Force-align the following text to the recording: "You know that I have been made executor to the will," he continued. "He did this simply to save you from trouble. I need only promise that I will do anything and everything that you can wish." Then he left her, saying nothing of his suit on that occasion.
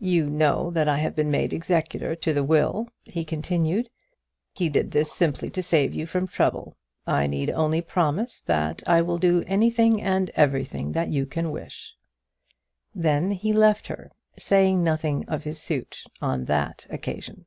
"You 0.00 0.28
know 0.28 0.70
that 0.72 0.86
I 0.86 0.98
have 0.98 1.14
been 1.16 1.30
made 1.30 1.54
executor 1.54 2.14
to 2.14 2.34
the 2.34 2.44
will," 2.44 2.90
he 3.04 3.24
continued. 3.24 3.88
"He 4.54 4.68
did 4.68 4.90
this 4.90 5.10
simply 5.10 5.48
to 5.48 5.62
save 5.62 5.94
you 5.94 6.04
from 6.04 6.26
trouble. 6.26 6.76
I 7.06 7.26
need 7.26 7.48
only 7.48 7.80
promise 7.80 8.42
that 8.42 8.82
I 8.86 9.00
will 9.00 9.16
do 9.16 9.42
anything 9.46 10.02
and 10.02 10.28
everything 10.36 10.92
that 10.92 11.08
you 11.08 11.24
can 11.24 11.50
wish." 11.50 11.96
Then 12.94 13.30
he 13.30 13.54
left 13.54 13.86
her, 13.86 14.10
saying 14.38 14.84
nothing 14.84 15.24
of 15.26 15.44
his 15.44 15.58
suit 15.58 16.04
on 16.20 16.44
that 16.44 16.86
occasion. 16.90 17.46